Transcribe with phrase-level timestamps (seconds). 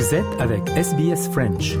[0.00, 1.76] Vous êtes avec SBS French.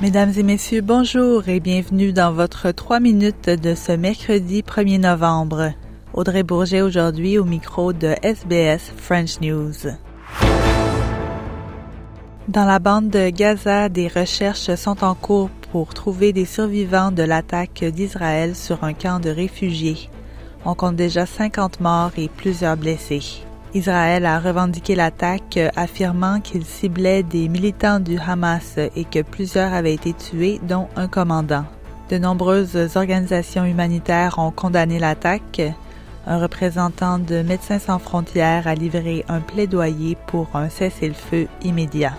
[0.00, 5.74] Mesdames et messieurs, bonjour et bienvenue dans votre 3 minutes de ce mercredi 1er novembre.
[6.12, 9.92] Audrey Bourget aujourd'hui au micro de SBS French News.
[12.48, 17.22] Dans la bande de Gaza, des recherches sont en cours pour trouver des survivants de
[17.22, 20.10] l'attaque d'Israël sur un camp de réfugiés.
[20.64, 23.44] On compte déjà 50 morts et plusieurs blessés.
[23.74, 29.94] Israël a revendiqué l'attaque, affirmant qu'il ciblait des militants du Hamas et que plusieurs avaient
[29.94, 31.64] été tués, dont un commandant.
[32.10, 35.62] De nombreuses organisations humanitaires ont condamné l'attaque.
[36.26, 42.12] Un représentant de Médecins sans frontières a livré un plaidoyer pour un cessez-le-feu immédiat.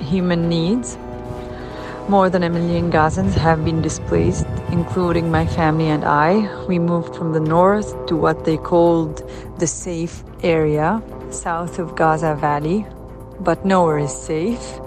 [0.00, 0.98] Human needs.
[2.08, 6.48] More than a million Gazans have been displaced, including my family and I.
[6.66, 9.22] We moved from the north to what they called
[9.58, 12.86] the safe area, south of Gaza Valley,
[13.40, 14.80] but nowhere is safe.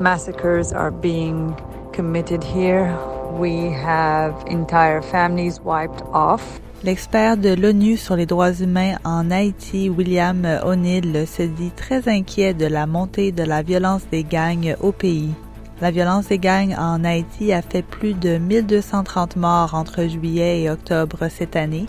[0.00, 1.54] Massacres are being
[1.92, 2.96] committed here.
[3.38, 6.60] We have entire families wiped off.
[6.82, 12.54] L'expert de l'ONU sur les droits humains en Haïti, William O'Neill, se dit très inquiet
[12.54, 15.34] de la montée de la violence des gangs au pays.
[15.80, 20.70] La violence des gangs en Haïti a fait plus de 1230 morts entre juillet et
[20.70, 21.86] octobre cette année.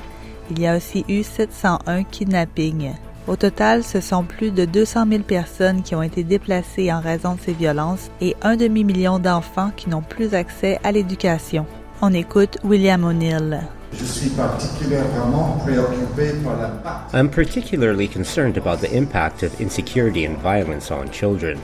[0.49, 2.91] Il y a aussi eu 701 kidnappings.
[3.27, 7.35] Au total, ce sont plus de 200 000 personnes qui ont été déplacées en raison
[7.35, 11.65] de ces violences et un demi-million d'enfants qui n'ont plus accès à l'éducation.
[12.01, 13.61] On écoute William O'Neill.
[13.93, 20.37] Je suis particulièrement préoccupé par l'impact I'm particularly concerned about the impact of insecurity and
[20.37, 21.59] violence on children.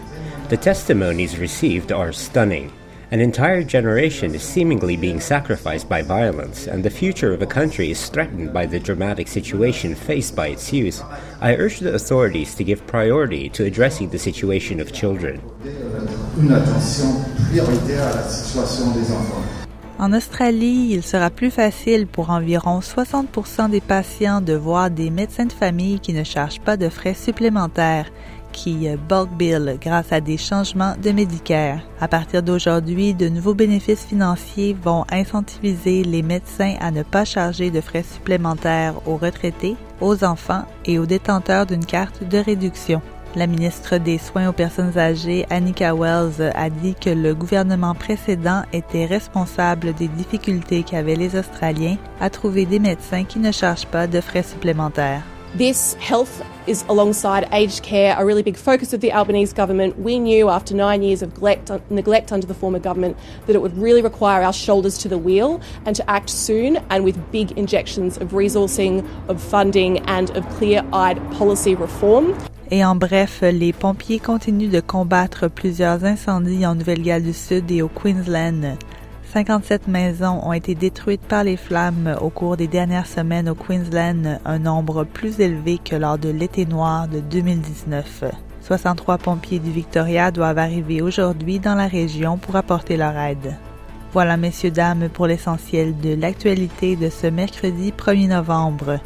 [0.49, 2.69] The testimonies received are stunning.
[3.09, 7.89] An entire generation is seemingly being sacrificed by violence, and the future of a country
[7.89, 11.01] is threatened by the dramatic situation faced by its youth.
[11.39, 15.39] I urge the authorities to give priority to addressing the situation of children.
[16.37, 17.07] une attention
[17.49, 19.43] prioritaire à la situation des enfants.
[19.99, 25.45] En Australie, il sera plus facile pour environ 60 des patients de voir des médecins
[25.45, 28.11] de famille qui ne chargent pas de frais supplémentaires,
[28.51, 31.79] qui bulk bill grâce à des changements de Medicare.
[31.99, 37.71] À partir d'aujourd'hui, de nouveaux bénéfices financiers vont incentiviser les médecins à ne pas charger
[37.71, 43.01] de frais supplémentaires aux retraités, aux enfants et aux détenteurs d'une carte de réduction.
[43.35, 48.63] La ministre des Soins aux personnes âgées, Annika Wells, a dit que le gouvernement précédent
[48.73, 54.07] était responsable des difficultés qu'avaient les Australiens à trouver des médecins qui ne chargent pas
[54.07, 55.21] de frais supplémentaires.
[55.55, 59.97] This health is alongside aged care, a really big focus of the Albanese government.
[59.97, 64.01] We knew after nine years of neglect, under the former government that it would really
[64.01, 68.31] require our shoulders to the wheel and to act soon and with big injections of
[68.33, 72.35] resourcing, of funding, and of clear eyed policy reform.
[72.69, 77.81] Et en bref, les pompiers continuent de combattre plusieurs incendies en Nouvelle-Galles du Sud et
[77.81, 78.77] au Queensland.
[79.37, 84.39] 57 maisons ont été détruites par les flammes au cours des dernières semaines au Queensland,
[84.43, 88.23] un nombre plus élevé que lors de l'été noir de 2019.
[88.61, 93.55] 63 pompiers du Victoria doivent arriver aujourd'hui dans la région pour apporter leur aide.
[94.11, 98.99] Voilà, messieurs, dames, pour l'essentiel de l'actualité de ce mercredi 1er novembre.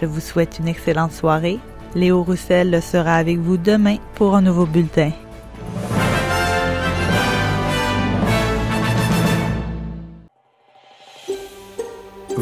[0.00, 1.60] Je vous souhaite une excellente soirée.
[1.94, 5.12] Léo Roussel sera avec vous demain pour un nouveau bulletin.